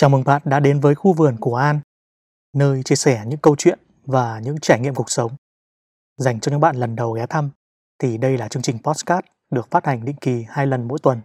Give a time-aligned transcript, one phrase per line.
[0.00, 1.80] Chào mừng bạn đã đến với khu vườn của An,
[2.54, 5.36] nơi chia sẻ những câu chuyện và những trải nghiệm cuộc sống.
[6.16, 7.50] Dành cho những bạn lần đầu ghé thăm,
[7.98, 11.20] thì đây là chương trình podcast được phát hành định kỳ hai lần mỗi tuần.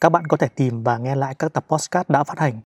[0.00, 2.60] Các bạn có thể tìm và nghe lại các tập podcast đã phát hành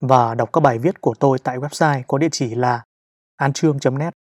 [0.00, 2.84] và đọc các bài viết của tôi tại website có địa chỉ là
[3.36, 4.14] antrương.net.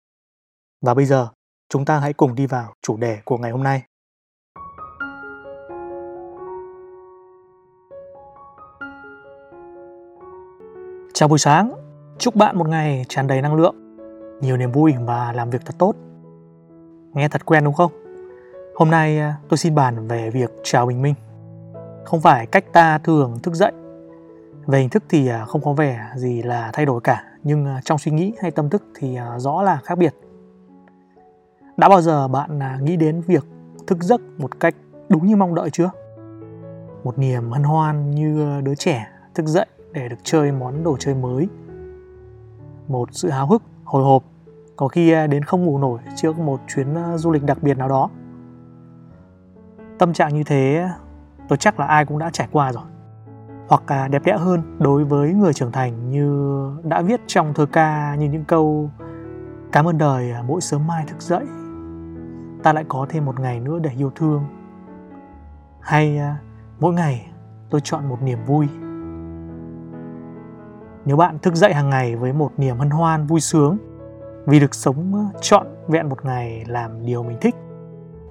[0.81, 1.29] Và bây giờ,
[1.69, 3.83] chúng ta hãy cùng đi vào chủ đề của ngày hôm nay.
[11.21, 11.73] Chào buổi sáng,
[12.19, 13.75] chúc bạn một ngày tràn đầy năng lượng,
[14.41, 15.95] nhiều niềm vui và làm việc thật tốt.
[17.15, 17.93] Nghe thật quen đúng không?
[18.77, 21.15] Hôm nay à, tôi xin bàn về việc chào bình minh.
[22.05, 23.73] Không phải cách ta thường thức dậy.
[24.67, 27.81] Về hình thức thì à, không có vẻ gì là thay đổi cả, nhưng à,
[27.85, 30.15] trong suy nghĩ hay tâm thức thì rõ là khác biệt.
[31.77, 33.45] Đã bao giờ bạn nghĩ đến việc
[33.87, 34.75] thức giấc một cách
[35.09, 35.91] đúng như mong đợi chưa?
[37.05, 41.15] Một niềm hân hoan như đứa trẻ thức dậy để được chơi món đồ chơi
[41.15, 41.49] mới.
[42.89, 44.25] Một sự háo hức, hồi hộp,
[44.77, 47.79] có khi à, đến không ngủ nổi trước một chuyến à, du lịch đặc biệt
[47.79, 48.11] nào đó.
[49.99, 50.89] Tâm trạng như thế,
[51.49, 52.85] tôi chắc là ai cũng đã trải qua rồi.
[53.69, 57.67] Hoặc là đẹp đẽ hơn đối với người trưởng thành như đã viết trong thơ
[57.67, 58.91] ca như những câu,
[59.73, 61.45] cảm ơn đời à, mỗi sớm mai thức dậy.
[62.63, 64.45] Ta lại có thêm một ngày nữa để yêu thương.
[65.81, 66.21] Hay
[66.81, 67.31] mỗi ngày
[67.71, 68.69] tôi chọn một niềm vui
[71.05, 73.79] nếu bạn thức dậy hàng ngày với một niềm hân hoan, vui sướng,
[74.47, 77.55] vì được sống trọn vẹn một ngày làm điều mình thích,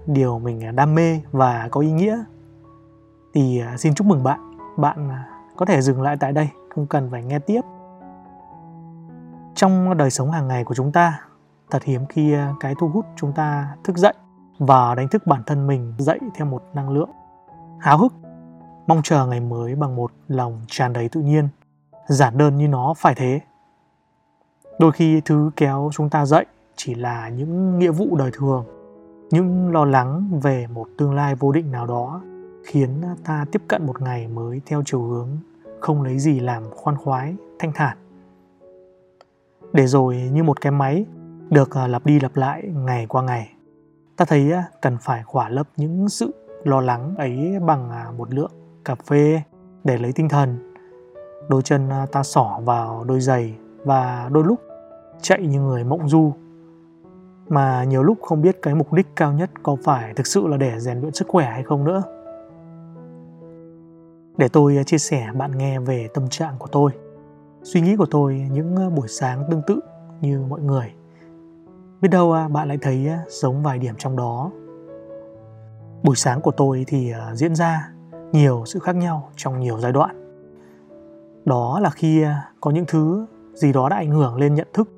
[0.05, 2.23] điều mình à, đam mê và có ý nghĩa,
[3.33, 4.39] thì à, xin chúc mừng bạn.
[4.77, 7.61] Bạn à, có thể dừng lại tại đây, không cần phải nghe tiếp.
[9.55, 11.19] Trong đời sống hàng ngày của chúng ta,
[11.69, 14.13] thật hiếm khi cái thu hút chúng ta thức dậy
[14.59, 17.09] và đánh thức bản thân mình dậy theo một năng lượng
[17.79, 18.13] háo hức,
[18.87, 21.47] mong chờ ngày mới bằng một lòng tràn đầy tự nhiên
[22.09, 23.41] giản đơn như nó, phải thế.
[24.79, 28.65] Đôi khi thứ kéo chúng ta dậy chỉ là những nghĩa vụ đời thường,
[29.31, 32.21] những lo lắng về một tương lai vô định nào đó
[32.65, 35.27] khiến ta tiếp cận một ngày mới theo chiều hướng
[35.79, 37.97] không lấy gì làm khoan khoái, thanh thản.
[39.73, 41.05] Để rồi như một cái máy
[41.49, 43.53] được à, lặp đi lặp lại ngày qua ngày,
[44.17, 46.33] ta thấy à, cần phải khỏa lấp những sự
[46.63, 48.51] lo lắng ấy bằng à, một lượng
[48.85, 49.41] cà phê
[49.83, 50.68] để lấy tinh thần
[51.49, 53.53] đôi chân à, ta xỏ vào đôi giày
[53.85, 54.59] và đôi lúc
[55.21, 56.33] chạy như người mộng du.
[57.47, 60.57] Mà nhiều lúc không biết cái mục đích cao nhất có phải thực sự là
[60.57, 62.03] để rèn luyện sức khỏe hay không nữa.
[64.37, 66.91] Để tôi à, chia sẻ, bạn nghe về tâm trạng của tôi.
[67.63, 69.79] Suy nghĩ của tôi những à, buổi sáng tương tự
[70.21, 70.93] như mọi người.
[72.01, 74.51] Biết đâu bạn lại thấy giống vài điểm trong đó.
[76.03, 77.91] Buổi sáng của tôi thì diễn ra
[78.31, 80.28] nhiều sự khác nhau trong nhiều giai đoạn
[81.45, 84.89] đó là khi à, có những thứ gì đó đã ảnh hưởng lên nhận thức,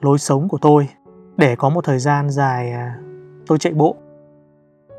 [0.00, 0.88] lối sống của tôi.
[1.36, 2.98] Để có một thời gian dài à,
[3.46, 3.96] tôi chạy bộ.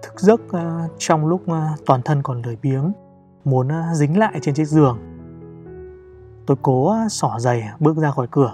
[0.04, 1.42] Thức giấc à, trong lúc
[1.86, 2.92] toàn thân còn lười biếng,
[3.46, 5.00] muốn dính lại trên chiếc giường.
[6.46, 8.54] Tôi cố xỏ giày bước ra khỏi cửa.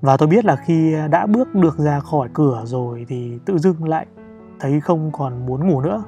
[0.00, 3.88] Và tôi biết là khi đã bước được ra khỏi cửa rồi thì tự dưng
[3.88, 4.06] lại
[4.60, 6.04] thấy không còn muốn ngủ nữa.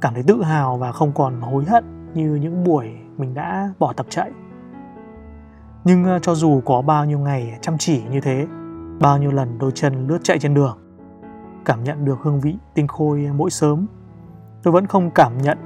[0.00, 1.84] Cảm thấy tự hào và không còn hối hận
[2.14, 2.90] như những buổi
[3.20, 4.30] mình đã bỏ tập chạy.
[5.84, 8.46] Nhưng ờ, cho dù có bao nhiêu ngày chăm chỉ như thế,
[9.00, 10.78] bao nhiêu lần đôi chân lướt chạy trên đường,
[11.64, 13.86] cảm nhận được hương vị tinh khôi mỗi sớm,
[14.62, 15.58] tôi vẫn không cảm nhận,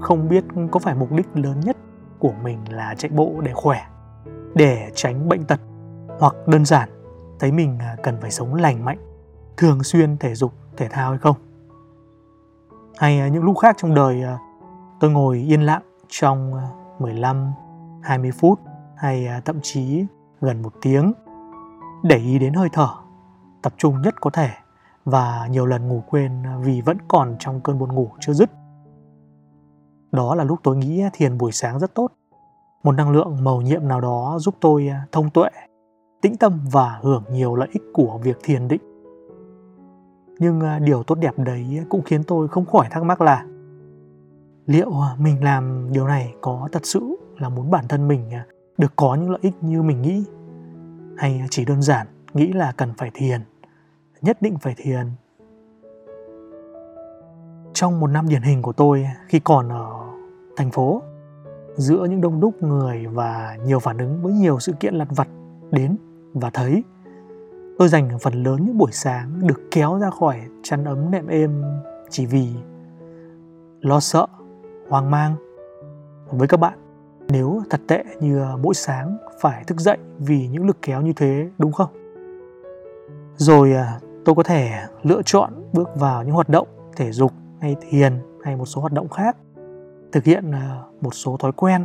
[0.00, 1.76] không biết có phải mục đích lớn nhất
[2.18, 3.86] của mình là chạy bộ để khỏe,
[4.54, 5.60] để tránh bệnh tật,
[6.18, 6.88] hoặc đơn giản
[7.40, 8.98] thấy mình ờ, cần phải sống lành mạnh,
[9.56, 11.36] thường xuyên thể dục, thể thao hay không.
[12.98, 14.22] Hay ờ, những lúc khác trong đời
[15.00, 16.52] tôi ngồi yên lặng trong
[16.98, 17.52] 15,
[18.02, 18.60] 20 phút
[18.96, 20.04] hay à, thậm chí
[20.40, 21.12] gần một tiếng.
[22.02, 22.88] Để ý đến hơi thở,
[23.62, 24.50] tập trung nhất có thể
[25.04, 28.50] và nhiều lần ngủ quên vì vẫn còn trong cơn buồn ngủ chưa dứt.
[30.12, 32.08] Đó là lúc tôi nghĩ thiền buổi sáng rất tốt.
[32.82, 35.48] Một năng lượng màu nhiệm nào đó giúp tôi à, thông tuệ,
[36.22, 38.82] tĩnh tâm và hưởng nhiều lợi ích của việc thiền định.
[40.38, 43.46] Nhưng à, điều tốt đẹp đấy cũng khiến tôi không khỏi thắc mắc là
[44.66, 48.46] liệu à, mình làm điều này có thật sự là muốn bản thân mình à,
[48.78, 50.24] được có những lợi ích như mình nghĩ?
[51.16, 53.40] Hay chỉ đơn giản nghĩ là cần phải thiền,
[54.20, 55.06] nhất định phải thiền?
[57.72, 59.90] Trong một năm điển hình của tôi à, khi còn ở
[60.56, 61.02] thành phố,
[61.76, 65.28] giữa những đông đúc người và nhiều phản ứng với nhiều sự kiện lặt vặt
[65.70, 65.96] đến
[66.34, 66.84] và thấy,
[67.78, 71.62] tôi dành phần lớn những buổi sáng được kéo ra khỏi chăn ấm nệm êm
[72.10, 72.48] chỉ vì
[73.80, 74.26] lo sợ
[74.92, 75.34] hoang mang.
[76.30, 76.78] Với các bạn,
[77.28, 81.12] nếu thật tệ như ờ, mỗi sáng phải thức dậy vì những lực kéo như
[81.16, 81.90] thế, đúng không?
[83.36, 83.84] Rồi ờ,
[84.24, 84.70] tôi có thể
[85.02, 88.12] lựa chọn bước vào những hoạt động thể dục hay thiền
[88.44, 89.36] hay một số hoạt động khác,
[90.12, 91.84] thực hiện ờ, một số thói quen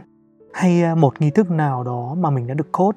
[0.54, 2.92] hay một nghi thức nào đó mà mình đã được cốt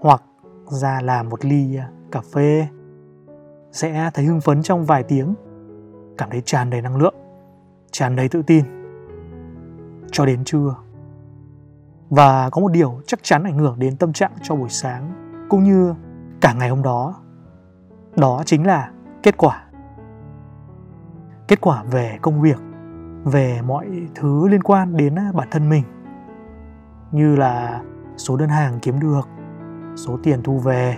[0.00, 0.22] hoặc
[0.66, 1.78] ra làm một ly
[2.12, 2.66] cà phê,
[3.72, 5.34] sẽ thấy hưng phấn trong vài tiếng.
[6.18, 7.14] Cảm thấy tràn đầy năng lượng,
[7.90, 8.75] tràn đầy tự tin
[10.12, 10.74] cho đến trưa.
[12.10, 15.12] Và có một điều chắc chắn ảnh hưởng đến tâm trạng cho buổi sáng
[15.48, 15.94] cũng như
[16.40, 17.14] cả ngày hôm đó.
[18.16, 18.90] Đó chính là
[19.22, 19.64] kết quả.
[21.48, 22.58] Kết quả về công việc,
[23.24, 25.84] về mọi thứ liên quan đến bản thân mình.
[27.12, 27.82] Như là
[28.16, 29.28] số đơn hàng kiếm được,
[29.96, 30.96] số tiền thu về,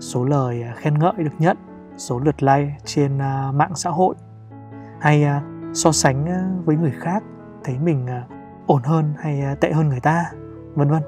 [0.00, 1.56] số lời khen ngợi được nhận,
[1.96, 4.14] số lượt like trên à, mạng xã hội.
[5.00, 5.42] Hay à,
[5.74, 7.22] so sánh à, với người khác,
[7.64, 8.06] thấy mình
[8.72, 10.24] ổn hơn hay à, tệ hơn người ta,
[10.74, 11.02] vân vân.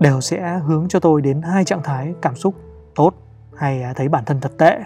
[0.00, 2.54] Đều sẽ hướng cho tôi đến hai trạng thái cảm xúc
[2.94, 3.14] tốt
[3.56, 4.80] hay à, thấy bản thân thật tệ,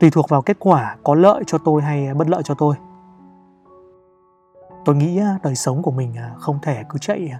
[0.00, 2.74] tùy thuộc vào kết quả có lợi cho tôi hay à, bất lợi cho tôi.
[4.84, 7.32] Tôi nghĩ đời sống của mình không thể cứ chạy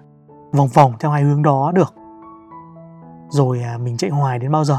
[0.52, 1.94] vòng vòng theo hai hướng đó được.
[3.28, 4.78] Rồi mình chạy hoài đến bao giờ?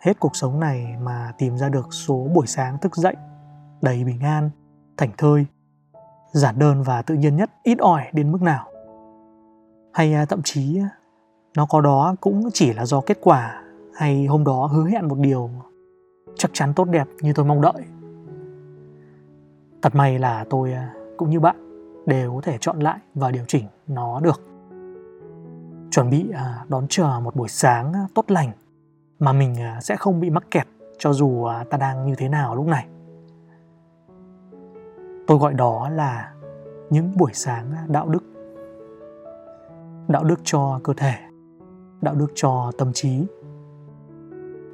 [0.00, 3.14] Hết cuộc sống này mà tìm ra được số buổi sáng thức dậy
[3.82, 4.50] đầy bình an,
[4.96, 5.46] thảnh thơi
[6.32, 8.66] giản đơn và tự nhiên nhất, ít ỏi đến mức nào.
[9.92, 10.88] Hay à, thậm chí à,
[11.56, 13.62] nó có đó cũng chỉ là do kết quả,
[13.94, 15.50] hay hôm đó hứa hẹn một điều
[16.36, 17.84] chắc chắn tốt đẹp như tôi mong đợi.
[19.82, 21.56] Thật may là tôi à, cũng như bạn
[22.06, 24.40] đều có thể chọn lại và điều chỉnh nó được.
[25.90, 26.32] Chuẩn bị
[26.68, 28.52] đón chờ một buổi sáng tốt lành
[29.18, 30.66] mà mình sẽ không bị mắc kẹt
[30.98, 32.86] cho dù ta đang như thế nào lúc này
[35.26, 36.32] tôi gọi đó là
[36.90, 38.24] những buổi sáng đạo đức.
[40.08, 41.14] Đạo đức cho cơ thể,
[42.00, 43.26] đạo đức cho tâm trí.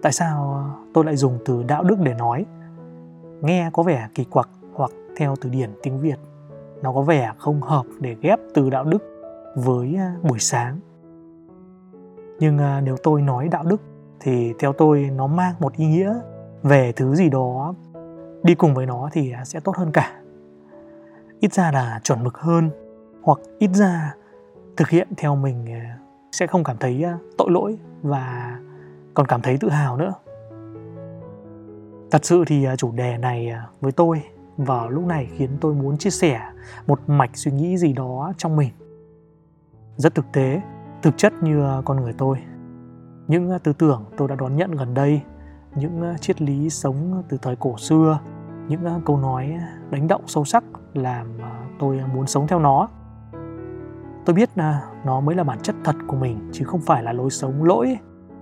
[0.02, 0.64] Tại sao
[0.94, 2.46] tôi lại dùng từ đạo đức để nói?
[3.40, 6.18] Nghe có vẻ kỳ quặc hoặc theo từ điển tiếng việt.
[6.82, 8.98] Nó có vẻ không hợp để ghép từ đạo đức
[9.54, 10.78] với à, buổi sáng.
[12.40, 13.80] Nhưng à, nếu tôi nói đạo đức
[14.20, 16.14] thì theo tôi nó mang một ý nghĩa
[16.62, 17.74] về thứ gì đó.
[18.42, 20.20] Đi cùng với nó thì à, sẽ tốt hơn cả
[21.40, 22.70] ít ra là chuẩn mực hơn,
[23.22, 24.14] hoặc ít ra
[24.76, 28.56] thực hiện theo mình ờ, sẽ không cảm thấy ờ, tội lỗi và
[29.14, 30.14] còn cảm thấy tự hào nữa.
[32.10, 34.22] Thật sự thì ờ, chủ đề này với tôi
[34.56, 36.40] vào lúc này khiến tôi muốn chia sẻ
[36.86, 38.70] một mạch suy nghĩ gì đó trong mình.
[39.96, 40.60] Rất thực tế,
[41.02, 42.38] thực chất như con người tôi.
[43.28, 45.20] Những tư tưởng tôi đã đón nhận gần đây,
[45.74, 48.18] những triết lý sống từ thời cổ xưa,
[48.68, 49.58] những câu nói
[49.90, 50.64] đánh động sâu sắc
[50.94, 52.88] làm ờ, tôi muốn sống theo nó.
[54.24, 57.12] Tôi biết là nó mới là bản chất thật của mình, chứ không phải là
[57.12, 57.98] lối sống lỗi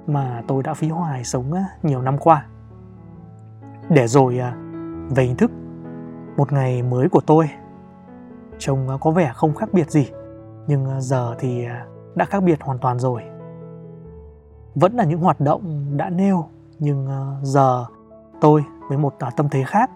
[0.06, 2.46] mà tôi đã phí hoài sống ờ, nhiều năm qua.
[3.88, 4.40] Để rồi
[5.10, 5.50] về hình thức,
[6.36, 7.50] một ngày mới của tôi,
[8.58, 10.10] trông có vẻ không khác biệt gì,
[10.66, 11.66] nhưng giờ thì
[12.14, 13.22] đã khác biệt hoàn toàn rồi.
[14.74, 16.44] Vẫn là những hoạt động đã nêu,
[16.78, 17.08] nhưng
[17.42, 17.84] giờ
[18.40, 19.90] tôi với một à, tâm thế khác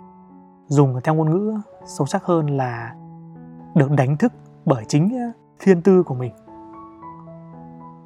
[0.70, 2.94] dùng theo ngôn ngữ sâu sắc hơn là
[3.74, 4.32] được đánh thức
[4.64, 6.32] bởi chính thiên tư của mình.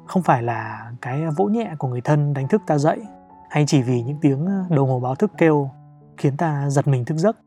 [0.05, 3.01] Không phải là cái vỗ nhẹ của người thân đánh thức ta dậy,
[3.49, 5.69] hay chỉ vì những tiếng đồng hồ báo thức kêu
[6.17, 7.37] khiến ta giật mình thức giấc,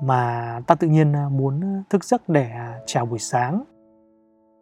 [0.00, 2.50] mà ta tự nhiên muốn thức giấc để
[2.86, 3.64] chào buổi sáng.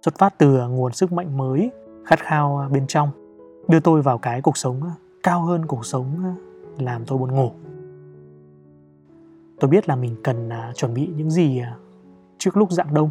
[0.04, 1.70] Xuất phát từ nguồn sức mạnh mới,
[2.06, 3.10] khát khao bên trong,
[3.68, 4.80] đưa tôi vào cái cuộc sống
[5.22, 6.36] cao hơn cuộc sống
[6.78, 7.50] làm tôi buồn ngủ
[9.60, 11.76] tôi biết là mình cần à, chuẩn bị những gì à,
[12.38, 13.10] trước lúc dạng đông.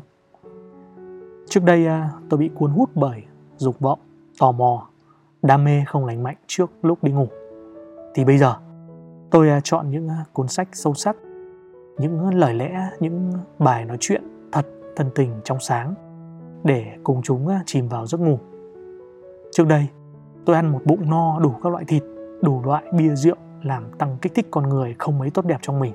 [1.50, 3.23] Trước đây à, tôi bị cuốn hút bởi
[3.57, 4.00] dục vọng
[4.39, 4.88] tò mò
[5.41, 7.27] đam mê không lành mạnh trước lúc đi ngủ.
[8.15, 8.55] Thì bây giờ
[9.31, 11.15] tôi chọn những cuốn sách sâu sắc
[11.97, 15.93] những lời lẽ những bài nói chuyện thật thân tình trong sáng
[16.63, 18.39] để cùng chúng chìm vào giấc ngủ.
[19.51, 19.88] Trước đây
[20.45, 22.03] Tôi ăn một bụng no đủ các loại thịt,
[22.41, 25.79] đủ loại bia rượu làm tăng kích thích con người không mấy tốt đẹp trong
[25.79, 25.93] mình.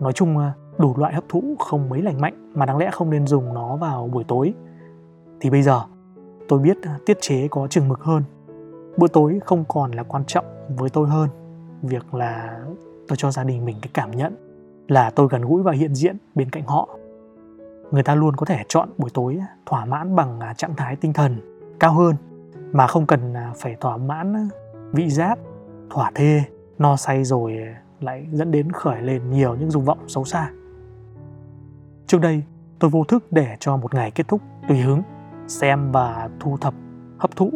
[0.00, 3.10] Nói chung à, đủ loại hấp thụ không mấy lành mạnh mà đáng lẽ không
[3.10, 4.54] nên dùng nó vào buổi tối.
[5.40, 5.80] Thì bây giờ,
[6.48, 8.22] tôi biết à, tiết chế có chừng mực hơn.
[8.96, 10.44] Bữa tối không còn là quan trọng
[10.76, 11.28] với tôi hơn.
[11.82, 12.60] Việc là
[13.08, 14.36] tôi cho gia đình mình cái cảm nhận
[14.88, 16.88] là tôi gần gũi và hiện diện bên cạnh họ.
[17.90, 21.12] Người ta luôn có thể chọn buổi tối à, thỏa mãn bằng trạng thái tinh
[21.12, 21.40] thần
[21.80, 22.16] cao hơn
[22.72, 24.48] mà không cần phải thỏa mãn
[24.92, 25.38] vị giác,
[25.90, 26.42] thỏa thê,
[26.78, 27.58] no say rồi
[28.00, 30.50] lại dẫn đến khởi lên nhiều những dục vọng xấu xa.
[32.06, 32.42] Trước đây,
[32.78, 35.02] tôi vô thức để cho một ngày kết thúc tùy hứng,
[35.48, 36.74] xem và thu thập,
[37.18, 37.50] hấp thụ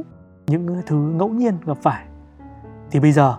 [0.47, 2.06] những thứ ngẫu nhiên gặp phải.
[2.90, 3.35] Thì bây giờ,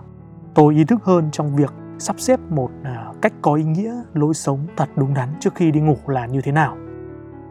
[0.54, 4.34] tôi ý thức hơn trong việc sắp xếp một à, cách có ý nghĩa lối
[4.34, 6.76] sống thật đúng đắn trước khi đi ngủ là như thế nào.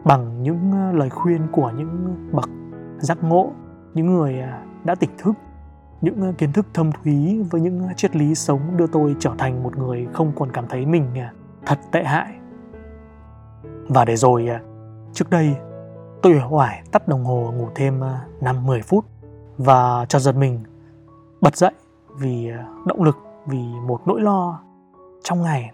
[0.04, 2.48] Bằng những à, lời khuyên của những bậc
[2.98, 3.52] giác ngộ,
[3.94, 5.32] những người à, đã tỉnh thức
[6.02, 9.30] những ờ, kiến thức thâm thúy với những ờ, triết lý sống đưa tôi trở
[9.38, 11.26] thành một người không còn cảm thấy mình ờ,
[11.66, 12.32] thật tệ hại.
[13.88, 14.48] Và để rồi
[15.12, 15.56] trước đây,
[16.22, 18.00] tôi hoài tắt đồng hồ ngủ thêm
[18.40, 19.04] 5-10 phút
[19.58, 20.60] và cho giật mình,
[21.40, 21.72] bật dậy
[22.18, 22.50] vì
[22.86, 24.60] động lực, vì một nỗi lo
[25.22, 25.70] trong ngày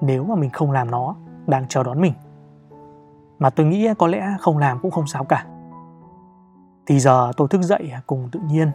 [0.00, 1.16] nếu mà mình không làm nó
[1.46, 2.12] đang chờ đón mình.
[3.38, 5.46] Mà tôi nghĩ có lẽ không làm cũng không sao cả.
[6.86, 8.70] Thì giờ tôi thức dậy cùng tự nhiên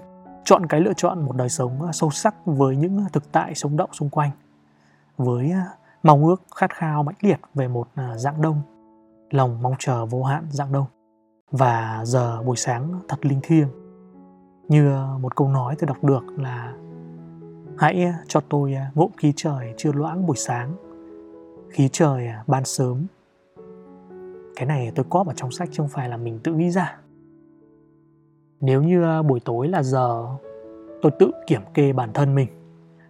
[0.46, 3.78] chọn cái lựa chọn một đời sống à, sâu sắc với những thực tại sống
[3.78, 4.32] động xung quanh
[5.18, 5.66] với à,
[6.04, 8.62] mong ước khát khao mãnh liệt về một à, dạng đông
[9.30, 10.86] lòng mong chờ vô hạn dạng đông
[11.52, 13.68] và giờ buổi sáng thật linh thiêng
[14.68, 16.74] như một câu nói tôi đọc được là
[17.78, 20.76] Hãy cho tôi ngụm ngộm khí trời chưa loãng buổi sáng,
[21.70, 23.06] khí trời ban sớm.
[24.56, 27.01] Cái này tôi có vào trong sách chứ không phải là mình tự nghĩ ra.
[28.62, 30.26] Nếu như ờ, buổi tối là giờ
[31.02, 32.48] tôi tự kiểm kê bản thân mình,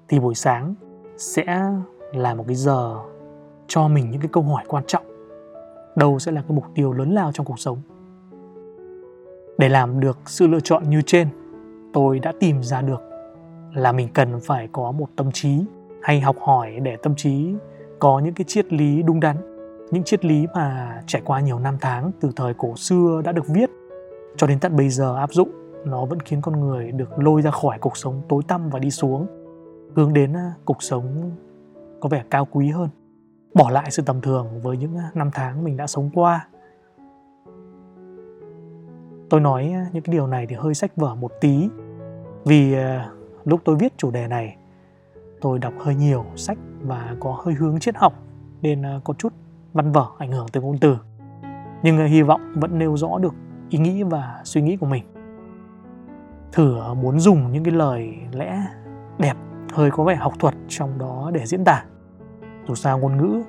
[0.08, 0.76] thì buổi sáng
[1.18, 1.74] sẽ
[2.14, 2.96] là một cái giờ
[3.68, 5.04] cho mình những cái câu hỏi quan trọng.
[5.96, 7.78] Đâu sẽ là cái mục tiêu lớn lao trong cuộc sống.
[9.58, 11.28] Để làm được sự lựa chọn như trên,
[11.94, 13.02] tôi đã tìm ra được
[13.74, 15.60] là mình cần phải có một tâm trí
[16.02, 17.56] hay học hỏi để tâm trí
[18.00, 19.38] có những cái triết lý đúng đắn
[19.92, 23.48] những triết lý mà trải qua nhiều năm tháng từ thời cổ xưa đã được
[23.48, 23.70] viết
[24.38, 25.50] cho đến tận bây giờ, áp dụng,
[25.86, 28.92] nó vẫn khiến con người được lôi ra khỏi cuộc sống tối tăm và đi
[28.92, 29.28] xuống.
[29.96, 31.32] Hướng đến à, cuộc sống
[32.00, 32.90] có vẻ cao quý hơn.
[33.54, 36.48] Bỏ lại sự tầm thường với những à, năm tháng mình đã sống qua.
[39.30, 41.70] Tôi nói à, những cái điều này thì hơi sách vở một tí.
[42.46, 42.76] Vì
[43.44, 44.58] lúc tôi viết chủ đề này,
[45.42, 48.14] tôi đọc hơi nhiều sách và có hơi hướng triết học,
[48.62, 49.34] nên có chút
[49.74, 50.98] văn vở ảnh hưởng từ ngôn từ.
[51.84, 53.34] Nhưng hy vọng vẫn nêu rõ được
[53.72, 55.04] ý nghĩ và suy nghĩ của mình.
[56.52, 58.62] Thử muốn dùng những cái lời lẽ
[59.18, 59.34] đẹp,
[59.74, 61.84] hơi có vẻ học thuật trong đó để diễn tả.
[62.68, 63.42] Dù sao ngôn ngữ,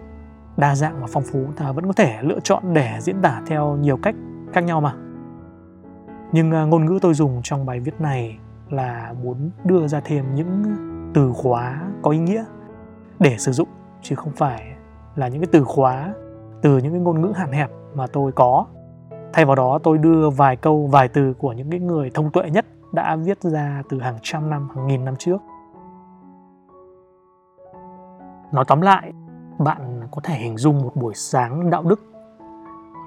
[0.57, 3.77] đa dạng và phong phú ta vẫn có thể lựa chọn để diễn tả theo
[3.77, 4.15] nhiều cách
[4.53, 4.95] khác nhau mà.
[6.33, 8.39] Nhưng à, ngôn ngữ tôi dùng trong bài viết này
[8.71, 10.63] là muốn đưa ra thêm những
[11.15, 12.45] từ khóa có ý nghĩa
[13.19, 13.69] để sử dụng,
[14.03, 14.77] chứ không phải
[15.17, 16.15] là những cái từ khóa
[16.63, 18.67] từ những cái ngôn ngữ hạn hẹp mà tôi có
[19.33, 22.51] thay vào đó, tôi đưa vài câu, vài từ của những cái người thông tuệ
[22.51, 25.39] nhất đã viết ra từ hàng trăm năm, hàng nghìn năm trước.
[28.53, 29.13] Nói tóm lại,
[29.59, 32.01] bạn có thể hình dung một buổi sáng đạo đức.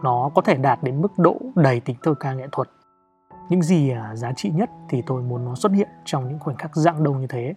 [0.04, 2.70] Nó có thể đạt đến mức độ đầy tính thơ ca nghệ thuật.
[3.50, 6.58] Những gì à, giá trị nhất thì tôi muốn nó xuất hiện trong những khoảnh
[6.58, 7.54] khắc dạng đông như thế.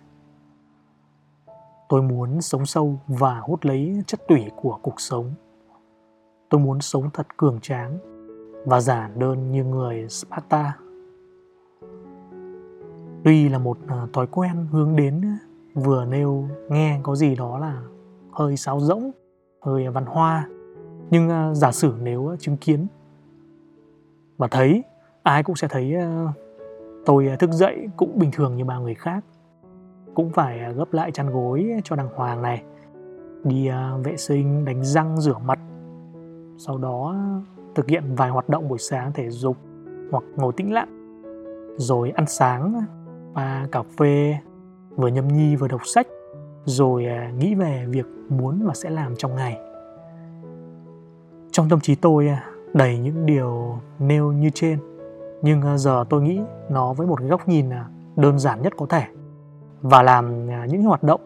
[1.89, 5.35] Tôi muốn sống sâu và hút lấy chất tủy của cuộc sống.
[6.49, 7.99] Tôi muốn sống thật cường tráng
[8.65, 10.77] và giản đơn như người sparta.
[13.25, 15.21] Tuy là một ờ, thói quen hướng đến,
[15.75, 17.83] vừa nêu nghe có gì đó là
[18.33, 19.11] hơi sáo rỗng,
[19.61, 20.49] hơi văn hoa,
[21.11, 22.87] nhưng ờ, giả sử nếu chứng kiến
[24.37, 24.85] và thấy,
[25.23, 26.27] ai cũng sẽ thấy ờ,
[27.07, 29.25] tôi thức dậy cũng bình thường như bao người khác.
[30.15, 32.62] Cũng phải gấp lại chăn gối cho đàng hoàng này,
[33.45, 33.69] đi
[34.05, 35.59] vệ sinh, đánh răng rửa mặt,
[36.59, 37.17] sau đó
[37.78, 39.56] thực hiện vài hoạt động buổi sáng thể dục
[40.11, 40.88] hoặc ngồi tĩnh lặng,
[41.76, 42.82] rồi ăn sáng,
[43.35, 44.38] pha cà phê,
[44.97, 46.06] vừa nhâm nhi vừa đọc sách,
[46.64, 49.58] rồi à, nghĩ về việc muốn và sẽ làm trong ngày.
[51.52, 54.78] Trong tâm trí tôi à, đầy những điều nêu như trên,
[55.42, 57.70] nhưng à, giờ tôi nghĩ nó với một cái góc nhìn
[58.16, 59.04] đơn giản nhất có thể
[59.82, 61.20] và làm những hoạt động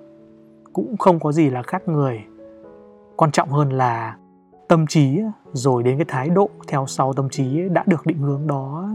[0.72, 2.24] cũng không có gì là khác người.
[3.16, 4.16] Quan trọng hơn là
[4.68, 5.20] tâm trí
[5.52, 8.88] rồi đến cái thái độ theo sau tâm trí đã được định hướng đó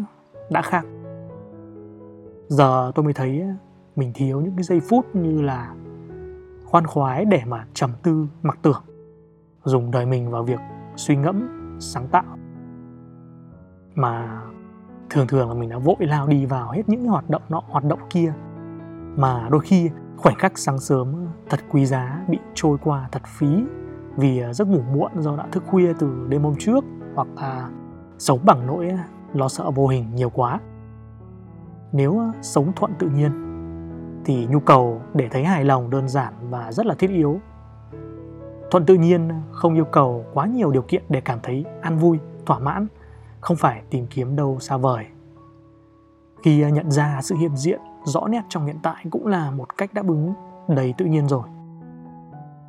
[0.50, 0.86] đã khác.
[2.48, 3.44] Giờ tôi mới thấy
[3.96, 5.76] mình thiếu những cái giây phút như là
[6.66, 8.84] khoan khoái để mà trầm tư, mặc tưởng,
[9.64, 10.60] dùng đời mình vào việc
[10.96, 12.38] suy ngẫm, sáng tạo.
[13.96, 14.42] Mà
[15.10, 17.84] thường thường là mình đã vội lao đi vào hết những hoạt động nọ, hoạt
[17.84, 18.34] động kia.
[19.16, 23.64] Mà đôi khi khoảnh khắc sáng sớm thật quý giá bị trôi qua, thật phí
[24.18, 27.70] vì à, giấc ngủ muộn do đã thức khuya từ đêm hôm trước hoặc là
[28.18, 28.92] sống bằng nỗi
[29.34, 30.60] lo sợ vô hình nhiều quá.
[31.92, 33.32] Nếu à, sống thuận tự nhiên
[34.26, 37.40] thì nhu cầu để thấy hài lòng, đơn giản và rất là thiết yếu.
[38.72, 42.20] Thuận tự nhiên không yêu cầu quá nhiều điều kiện để cảm thấy an vui,
[42.46, 42.88] thỏa mãn,
[43.40, 45.06] không phải tìm kiếm đâu xa vời.
[46.44, 49.78] Khi à, nhận ra sự hiện diện rõ nét trong hiện tại cũng là một
[49.78, 50.34] cách đáp ứng
[50.68, 51.44] đầy tự nhiên rồi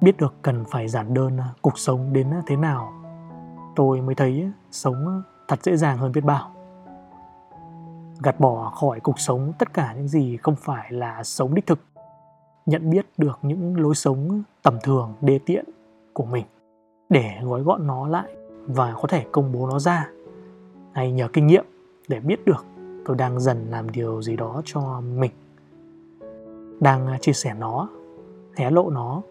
[0.00, 2.93] biết được cần phải giản đơn à, cuộc sống đến à, thế nào,
[3.76, 6.55] tôi mới thấy à, sống thật dễ dàng hơn biết bao.
[8.23, 11.78] Gạt bỏ khỏi cuộc sống tất cả những gì không phải là sống đích thực.
[12.67, 15.64] Nhận biết được những lối sống tầm thường, đê tiện
[16.12, 16.47] của mình,
[17.09, 18.35] để gói gọn nó lại
[18.67, 20.09] và có thể công bố nó ra.
[20.93, 21.64] Hay nhờ kinh nghiệm
[22.09, 22.64] để biết được
[23.05, 25.31] tôi đang dần làm điều gì đó cho mình.
[26.81, 27.88] Đang chia sẻ nó,
[28.57, 29.23] hé lộ nó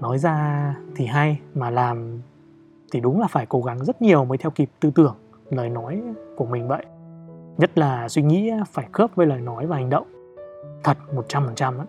[0.00, 2.20] nói ra thì hay mà làm
[2.92, 5.14] thì đúng là phải cố gắng rất nhiều mới theo kịp tư tưởng
[5.50, 6.02] lời nói
[6.36, 6.84] của mình vậy
[7.58, 10.06] nhất là suy nghĩ phải khớp với lời nói và hành động
[10.84, 11.84] thật 100% đó.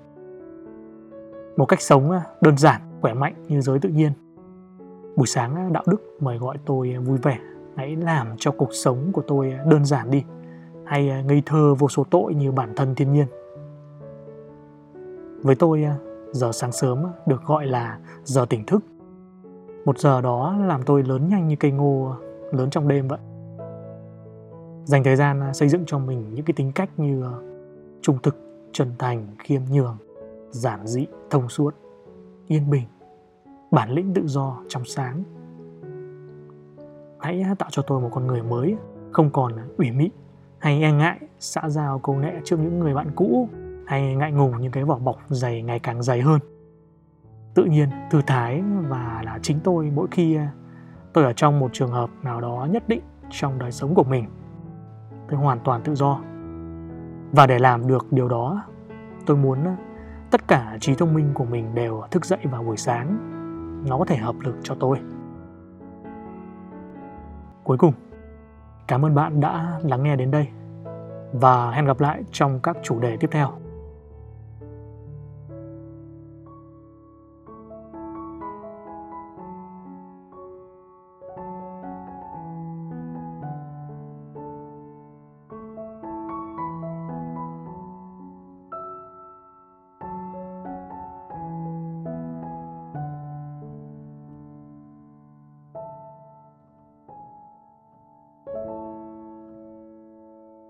[1.58, 4.12] Một cách sống à, đơn giản, khỏe mạnh như giới tự nhiên.
[5.16, 7.40] Buổi sáng à, đạo đức mời gọi tôi à, vui vẻ,
[7.76, 10.24] hãy làm cho cuộc sống của tôi đơn giản đi,
[10.86, 13.26] hay ngây thơ vô số tội như bản thân thiên nhiên.
[15.42, 15.86] Với tôi,
[16.36, 18.84] giờ sáng sớm được gọi là giờ tỉnh thức.
[19.86, 22.16] Một giờ đó làm tôi lớn nhanh như cây ngô
[22.52, 23.20] lớn trong đêm vậy.
[24.86, 27.34] Dành thời gian à, xây dựng cho mình những cái tính cách như à,
[28.02, 28.36] trung thực,
[28.72, 29.98] chân thành, khiêm nhường,
[30.50, 31.76] giản dị, thông suốt,
[32.48, 32.88] yên bình,
[33.72, 35.24] bản lĩnh tự do, trong sáng.
[37.20, 38.76] Hãy tạo cho tôi một con người mới,
[39.12, 40.10] không còn à, ủy mị
[40.60, 43.50] hay e ngại xã giao câu nệ trước những người bạn cũ
[43.88, 46.40] hay ngại ngùng những cái vỏ bọc dày ngày càng dày hơn.
[47.54, 50.52] Tự nhiên, thư thái và là chính tôi mỗi khi à,
[51.14, 54.26] tôi ở trong một trường hợp nào đó nhất định trong đời sống của mình.
[55.30, 56.20] Tôi hoàn toàn tự do
[57.32, 58.64] và để làm được điều đó
[59.26, 59.78] tôi muốn à,
[60.32, 63.18] tất cả trí thông minh của mình đều thức dậy vào buổi sáng
[63.90, 64.98] nó có thể hợp lực cho tôi
[67.64, 67.94] cuối cùng
[68.88, 70.48] cảm ơn bạn đã lắng nghe đến đây
[71.34, 73.52] và hẹn gặp lại trong các chủ đề tiếp theo